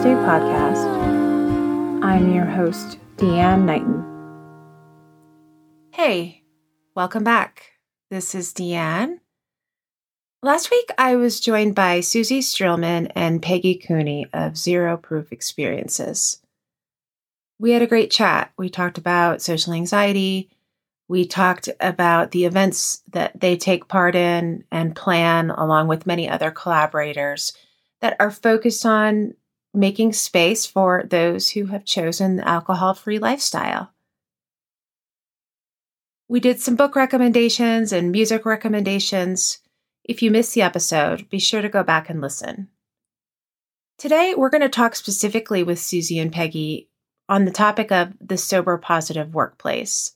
[0.00, 0.86] Stay podcast.
[2.02, 4.02] I'm your host, Deanne Knighton.
[5.90, 6.42] Hey,
[6.94, 7.72] welcome back.
[8.10, 9.18] This is Deanne.
[10.42, 16.40] Last week, I was joined by Susie Streelman and Peggi Cooney of Zero Proof Experiences.
[17.58, 18.52] We had a great chat.
[18.56, 20.48] We talked about social anxiety.
[21.08, 26.26] We talked about the events that they take part in and plan, along with many
[26.26, 27.52] other collaborators
[28.00, 29.34] that are focused on
[29.72, 33.92] making space for those who have chosen the alcohol free lifestyle.
[36.28, 39.58] We did some book recommendations and music recommendations.
[40.04, 42.68] If you missed the episode, be sure to go back and listen.
[43.98, 46.86] Today, we're going to talk specifically with Susie and Peggi
[47.28, 50.14] on the topic of the sober positive workplace.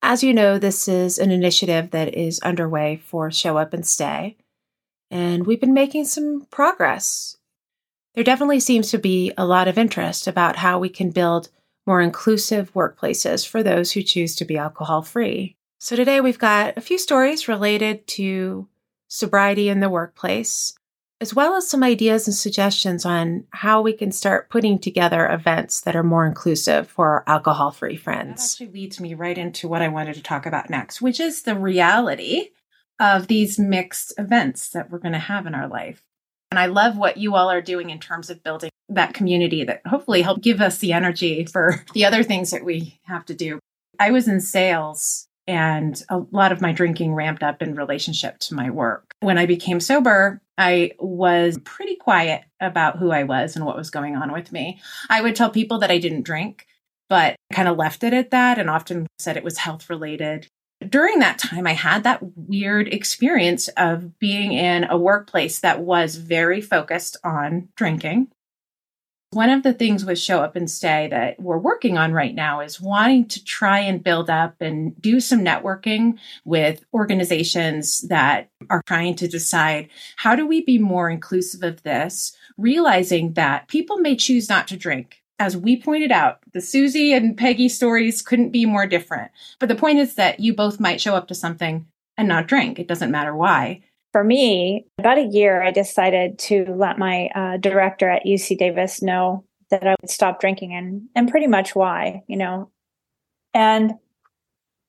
[0.00, 4.36] As you know, this is an initiative that is underway for Show Up and Stay
[5.10, 7.37] and we've been making some progress.
[8.18, 11.50] There definitely seems to be a lot of interest about how we can build
[11.86, 15.54] more inclusive workplaces for those who choose to be alcohol free.
[15.78, 18.66] So, today we've got a few stories related to
[19.06, 20.74] sobriety in the workplace,
[21.20, 25.82] as well as some ideas and suggestions on how we can start putting together events
[25.82, 28.58] that are more inclusive for our alcohol free friends.
[28.58, 31.42] That actually leads me right into what I wanted to talk about next, which is
[31.42, 32.48] the reality
[32.98, 36.02] of these mixed events that we're going to have in our life.
[36.50, 39.82] And I love what you all are doing in terms of building that community that
[39.86, 43.58] hopefully help give us the energy for the other things that we have to do.
[43.98, 48.54] I was in sales and a lot of my drinking ramped up in relationship to
[48.54, 49.12] my work.
[49.20, 53.90] When I became sober, I was pretty quiet about who I was and what was
[53.90, 54.80] going on with me.
[55.08, 56.66] I would tell people that I didn't drink,
[57.08, 60.48] but kind of left it at that and often said it was health related
[60.86, 66.16] during that time, I had that weird experience of being in a workplace that was
[66.16, 68.28] very focused on drinking.
[69.30, 72.60] One of the things with Show Up and Stay that we're working on right now
[72.60, 78.82] is wanting to try and build up and do some networking with organizations that are
[78.86, 84.16] trying to decide how do we be more inclusive of this, realizing that people may
[84.16, 88.66] choose not to drink as we pointed out, the Susie and Peggi stories couldn't be
[88.66, 89.30] more different.
[89.58, 92.78] But the point is that you both might show up to something and not drink.
[92.78, 93.82] It doesn't matter why.
[94.12, 99.02] For me, about a year, I decided to let my uh, director at UC Davis
[99.02, 102.70] know that I would stop drinking and, and pretty much why, you know.
[103.54, 103.94] And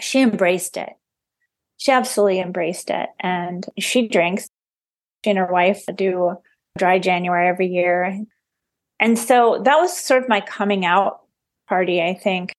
[0.00, 0.90] she embraced it.
[1.76, 3.10] She absolutely embraced it.
[3.20, 4.48] And she drinks.
[5.24, 6.36] She and her wife do
[6.76, 8.18] dry January every year.
[9.02, 11.22] And so that was sort of my coming out
[11.68, 12.52] party, I think.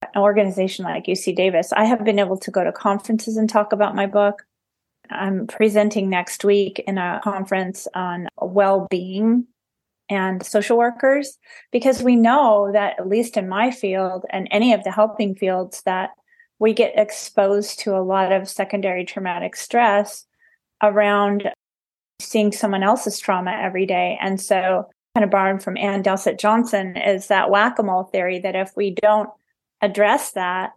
[0.00, 3.72] An organization like UC Davis, I have been able to go to conferences and talk
[3.72, 4.42] about my book.
[5.10, 9.46] I'm presenting next week in a conference on well being
[10.08, 11.36] and social workers
[11.72, 15.82] because we know that, at least in my field and any of the helping fields,
[15.84, 16.10] that
[16.58, 20.24] we get exposed to a lot of secondary traumatic stress
[20.82, 21.50] around
[22.18, 24.18] seeing someone else's trauma every day.
[24.22, 28.76] And so kind of borrowed from Ann Dowsett Johnson is that whack-a-mole theory that if
[28.76, 29.30] we don't
[29.80, 30.72] address that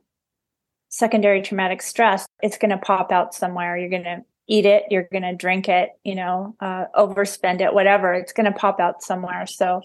[0.87, 3.77] secondary traumatic stress, it's going to pop out somewhere.
[3.77, 7.73] You're going to eat it, you're going to drink it, you know, uh, overspend it,
[7.73, 8.13] whatever.
[8.13, 9.45] It's going to pop out somewhere.
[9.45, 9.81] So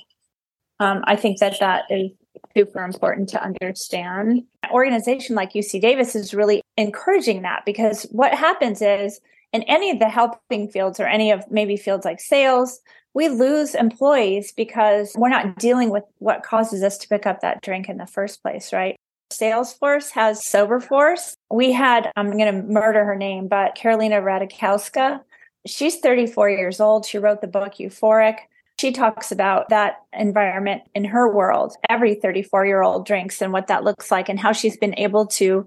[0.79, 2.13] um, I think that that is
[2.57, 4.45] super important to understand.
[4.63, 9.19] An organization like UC Davis is really encouraging that because what happens is
[9.53, 12.81] in any of the helping fields or any of maybe fields like sales,
[13.15, 17.63] we lose employees because we're not dealing with what causes us to pick up that
[17.63, 18.97] drink in the first place, right?
[19.33, 21.35] Salesforce has Soberforce.
[21.51, 25.21] We had, I'm going to murder her name, but Carolina Radikowska.
[25.67, 27.07] She's 34 years old.
[27.07, 28.39] She wrote the book Euphoric.
[28.79, 31.75] She talks about that environment in her world.
[31.89, 35.27] Every 34 year old drinks and what that looks like, and how she's been able
[35.27, 35.67] to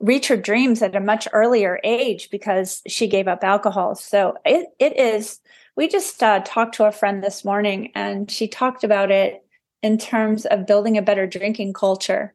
[0.00, 3.94] reach her dreams at a much earlier age because she gave up alcohol.
[3.94, 5.40] So it, it is
[5.76, 9.44] we just uh, talked to a friend this morning and she talked about it
[9.82, 12.34] in terms of building a better drinking culture.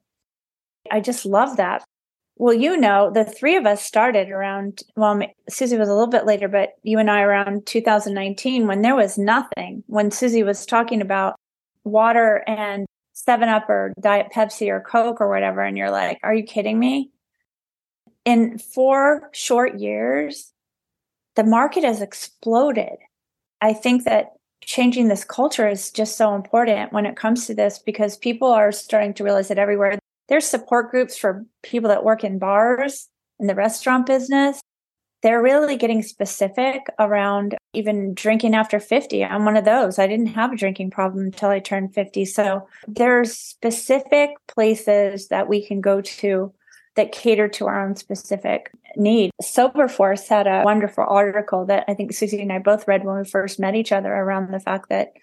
[0.92, 1.84] I just love that.
[2.36, 6.26] Well, you know, the three of us started around, well, Susie was a little bit
[6.26, 11.02] later, but you and I around 2019 when there was nothing, when Susie was talking
[11.02, 11.36] about
[11.84, 15.62] water and 7 Up or Diet Pepsi or Coke or whatever.
[15.62, 17.12] And you're like, are you kidding me?
[18.24, 20.54] In four short years,
[21.36, 22.98] the market has exploded.
[23.62, 27.80] I think that changing this culture is just so important when it comes to this
[27.80, 29.98] because people are starting to realize that everywhere
[30.28, 33.08] there's support groups for people that work in bars
[33.40, 34.62] in the restaurant business
[35.22, 39.24] they're really getting specific around even drinking after 50.
[39.24, 40.00] I'm one of those.
[40.00, 42.26] I didn't have a drinking problem until I turned 50.
[42.26, 46.54] So there's specific places that we can go to
[46.96, 49.32] that cater to our own specific need.
[49.42, 53.18] Sober Force had a wonderful article that I think Susie and I both read when
[53.18, 55.14] we first met each other around the fact that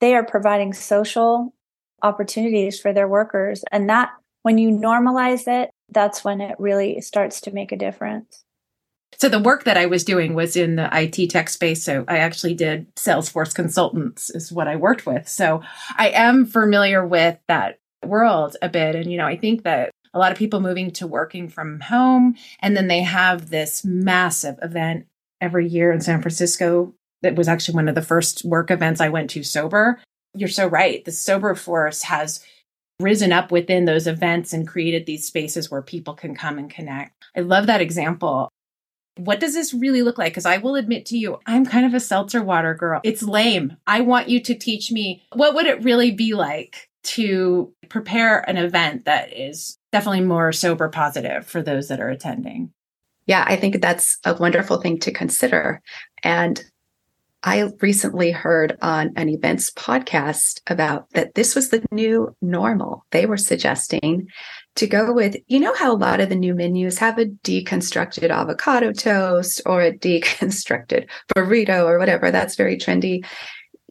[0.00, 1.54] they are providing social
[2.02, 3.64] opportunities for their workers.
[3.70, 4.10] And that,
[4.42, 8.44] when you normalize it, that's when it really starts to make a difference.
[9.18, 11.84] So the work that I was doing was in the IT tech space.
[11.84, 15.28] So I actually did Salesforce consultants is what I worked with.
[15.28, 15.62] So
[15.96, 18.96] I am familiar with that world a bit.
[18.96, 22.36] And, you know, I think that a lot of people moving to working from home,
[22.60, 25.06] and then they have this massive event
[25.40, 26.94] every year in San Francisco.
[27.22, 30.00] That was actually one of the first work events I went to sober.
[30.34, 31.04] You're so right.
[31.04, 32.44] The sober force has
[33.00, 37.12] risen up within those events and created these spaces where people can come and connect.
[37.36, 38.48] I love that example.
[39.16, 40.32] What does this really look like?
[40.32, 43.00] Because I will admit to you, I'm kind of a seltzer water girl.
[43.04, 43.76] It's lame.
[43.86, 48.56] I want you to teach me what would it really be like to prepare an
[48.56, 52.72] event that is definitely more sober positive for those that are attending.
[53.26, 55.82] Yeah, I think that's a wonderful thing to consider.
[56.22, 56.64] And
[57.42, 63.04] I recently heard on an events podcast about that this was the new normal.
[63.10, 64.28] They were suggesting
[64.76, 68.30] to go with, you know, how a lot of the new menus have a deconstructed
[68.30, 72.30] avocado toast or a deconstructed burrito or whatever.
[72.30, 73.26] That's very trendy.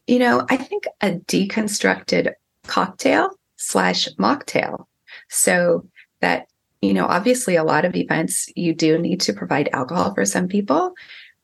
[0.08, 2.32] You know, I think a deconstructed
[2.66, 3.30] cocktail
[3.62, 4.86] slash mocktail.
[5.30, 5.88] So
[6.20, 6.48] that,
[6.82, 10.48] you know, obviously a lot of events you do need to provide alcohol for some
[10.48, 10.94] people.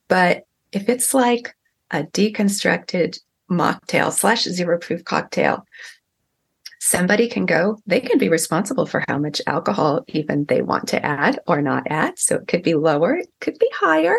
[0.08, 1.56] But if it's like
[1.92, 3.20] a deconstructed
[3.50, 5.64] mocktail slash zero proof cocktail,
[6.80, 11.06] somebody can go, they can be responsible for how much alcohol even they want to
[11.06, 12.18] add or not add.
[12.18, 14.18] So it could be lower, it could be higher.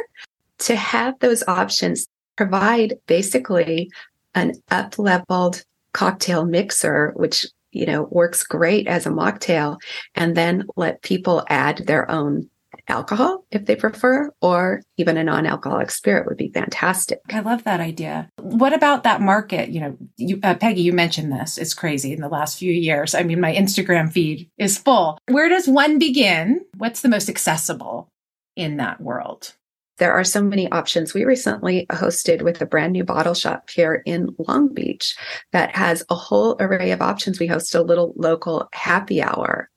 [0.60, 2.06] To have those options
[2.36, 3.90] provide basically
[4.34, 7.46] an up leveled cocktail mixer, which
[7.78, 9.78] you know works great as a mocktail,
[10.14, 12.48] and then let people add their own
[12.88, 17.20] alcohol if they prefer, or even a non alcoholic spirit would be fantastic.
[17.30, 18.28] I love that idea.
[18.40, 19.70] What about that market?
[19.70, 21.58] You know, you, uh, Peggi, you mentioned this.
[21.58, 23.14] It's crazy in the last few years.
[23.14, 25.18] I mean, my Instagram feed is full.
[25.28, 26.64] Where does one begin?
[26.76, 28.08] What's the most accessible
[28.56, 29.54] in that world?
[29.98, 31.14] There are so many options.
[31.14, 35.16] We recently hosted with a brand new bottle shop here in Long Beach
[35.52, 37.38] that has a whole array of options.
[37.38, 39.70] We host a little local happy hour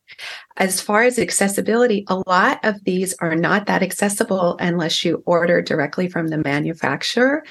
[0.57, 5.61] as far as accessibility, a lot of these are not that accessible unless you order
[5.61, 7.43] directly from the manufacturer.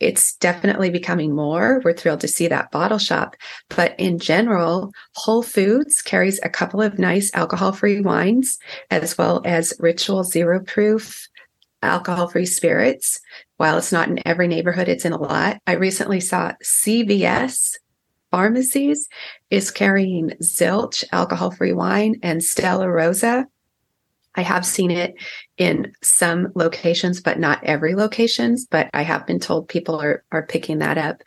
[0.00, 1.80] It's definitely becoming more.
[1.84, 3.34] We're thrilled to see that bottle shop.
[3.68, 8.58] But in general, Whole Foods carries a couple of nice alcohol free wines,
[8.90, 11.26] as well as Ritual Zero Proof
[11.82, 13.20] alcohol free spirits.
[13.56, 15.60] While it's not in every neighborhood, it's in a lot.
[15.66, 17.76] I recently saw CVS
[18.30, 19.08] pharmacies
[19.50, 23.46] is carrying Zilch alcohol free wine and Stella Rosa.
[24.34, 25.14] I have seen it
[25.56, 28.66] in some locations, but not every locations.
[28.66, 31.22] But I have been told people are, are picking that up.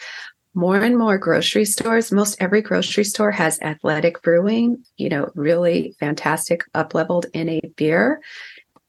[0.54, 5.96] More and more grocery stores, most every grocery store has athletic brewing, you know, really
[6.00, 8.22] fantastic up leveled in a beer.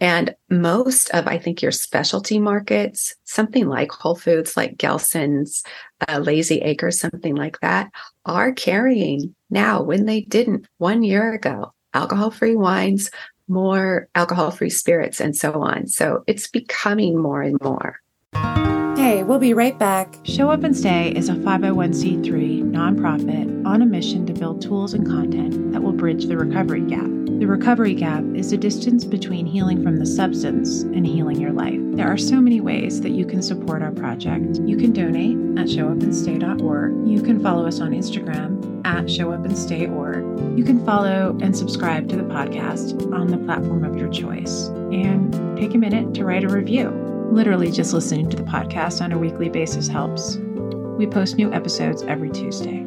[0.02, 5.62] And most of, I think, your specialty markets, something like Whole Foods, like Gelson's,
[6.08, 7.88] uh, Lazy Acres, something like that,
[8.26, 13.12] are carrying now when they didn't one year ago alcohol free wines,
[13.46, 15.86] more alcohol free spirits, and so on.
[15.86, 18.00] So it's becoming more and more.
[18.96, 20.18] Hey, we'll be right back.
[20.24, 25.06] Show Up and Stay is a 501c3 nonprofit on a mission to build tools and
[25.06, 27.21] content that will bridge the recovery gap.
[27.38, 31.80] The recovery gap is the distance between healing from the substance and healing your life.
[31.80, 34.60] There are so many ways that you can support our project.
[34.64, 37.08] You can donate at showupandstay.org.
[37.08, 40.58] You can follow us on Instagram at showupandstay.org.
[40.58, 44.68] You can follow and subscribe to the podcast on the platform of your choice.
[44.92, 46.90] And take a minute to write a review.
[47.32, 50.36] Literally, just listening to the podcast on a weekly basis helps.
[50.36, 52.86] We post new episodes every Tuesday.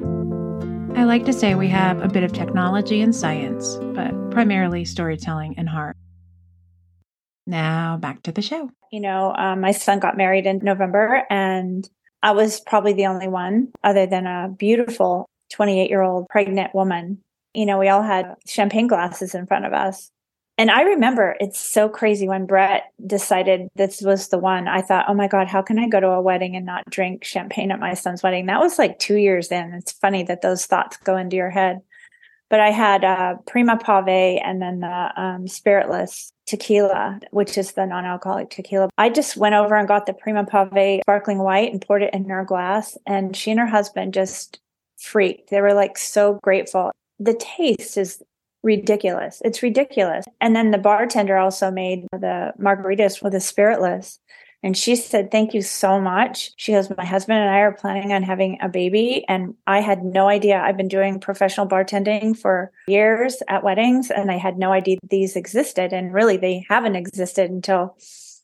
[0.95, 5.55] I like to say we have a bit of technology and science, but primarily storytelling
[5.57, 5.97] and heart.
[7.45, 8.69] Now back to the show.
[8.93, 11.87] You know, um, my son got married in November, and
[12.23, 17.21] I was probably the only one, other than a beautiful 28 year old pregnant woman.
[17.53, 20.09] You know, we all had champagne glasses in front of us.
[20.57, 24.69] And I remember it's so crazy when Brett decided this was the one.
[24.69, 27.25] I thought, oh my God, how can I go to a wedding and not drink
[27.25, 28.45] champagne at my son's wedding?
[28.45, 29.73] That was like two years in.
[29.73, 31.81] It's funny that those thoughts go into your head.
[32.49, 37.85] But I had uh, Prima Pave and then the um, Spiritless tequila, which is the
[37.85, 38.89] non alcoholic tequila.
[38.97, 42.29] I just went over and got the Prima Pave sparkling white and poured it in
[42.29, 42.97] her glass.
[43.05, 44.59] And she and her husband just
[44.97, 45.49] freaked.
[45.49, 46.91] They were like so grateful.
[47.19, 48.23] The taste is
[48.65, 49.41] ridiculous.
[49.45, 50.25] It's ridiculous.
[50.41, 54.19] And then the bartender also made the margaritas with a spiritless.
[54.63, 56.51] And she said, Thank you so much.
[56.57, 59.23] She goes, My husband and I are planning on having a baby.
[59.29, 60.59] And I had no idea.
[60.59, 65.35] I've been doing professional bartending for years at weddings, and I had no idea these
[65.35, 65.93] existed.
[65.93, 67.95] And really, they haven't existed until,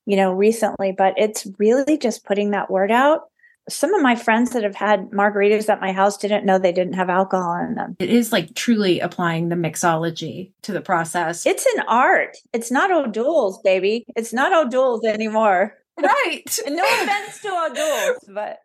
[0.06, 0.92] you know, recently.
[0.92, 3.31] But it's really just putting that word out
[3.70, 6.94] some of my friends that have had margaritas at my house didn't know they didn't
[6.94, 7.96] have alcohol in them.
[8.00, 11.46] It is like truly applying the mixology to the process.
[11.46, 12.38] It's an art.
[12.54, 14.06] It's not O'Doul's, baby.
[14.16, 15.78] It's not O'Doul's anymore.
[16.02, 16.60] Right.
[16.68, 18.60] no offense to O'Doul's, but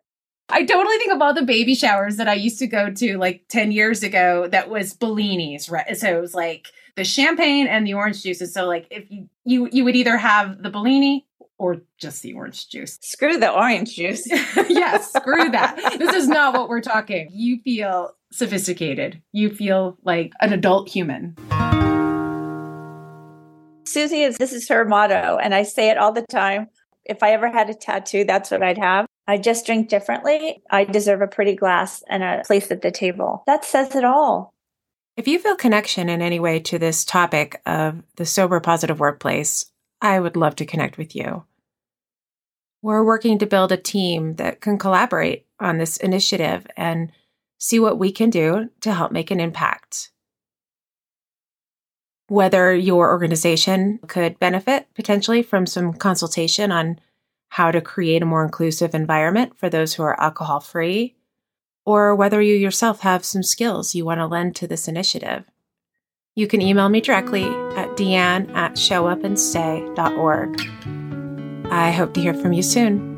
[0.49, 3.43] I totally think of all the baby showers that I used to go to like
[3.49, 5.95] 10 years ago that was Bellinis, right?
[5.97, 8.53] So it was like the champagne and the orange juices.
[8.53, 11.26] So like if you you you would either have the Bellini
[11.57, 12.97] or just the orange juice.
[13.01, 14.27] Screw the orange juice.
[14.69, 15.97] yes, screw that.
[15.97, 17.29] This is not what we're talking.
[17.31, 19.21] You feel sophisticated.
[19.31, 21.35] You feel like an adult human.
[23.85, 26.67] Susie is this is her motto and I say it all the time.
[27.05, 29.07] If I ever had a tattoo, that's what I'd have.
[29.27, 30.61] I just drink differently.
[30.69, 33.43] I deserve a pretty glass and a place at the table.
[33.47, 34.53] That says it all.
[35.15, 39.65] If you feel connection in any way to this topic of the sober positive workplace,
[40.01, 41.45] I would love to connect with you.
[42.81, 47.11] We're working to build a team that can collaborate on this initiative and
[47.57, 50.11] see what we can do to help make an impact.
[52.27, 56.99] Whether your organization could benefit potentially from some consultation on
[57.49, 61.15] how to create a more inclusive environment for those who are alcohol free,
[61.85, 65.45] or whether you yourself have some skills you want to lend to this initiative.
[66.37, 71.71] You can email me directly at deanne at showupandstay.org.
[71.71, 73.17] I hope to hear from you soon.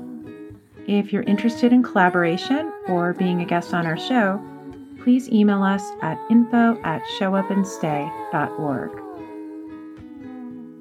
[0.86, 4.40] if you're interested in collaboration or being a guest on our show,
[5.02, 9.04] please email us at info at showupandstay.org.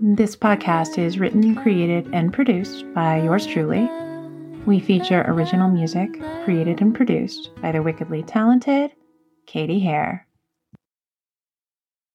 [0.02, 3.90] This podcast is written, created, and produced by yours truly.
[4.66, 8.92] We feature original music created and produced by the wickedly talented
[9.46, 10.28] Katie Hare.